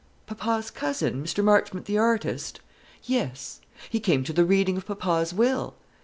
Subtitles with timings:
[0.25, 2.59] "Papa's cousin Mr Marchmont the artist?"
[3.03, 3.61] "Yes."
[3.91, 5.75] "He came to the reading of papa's will."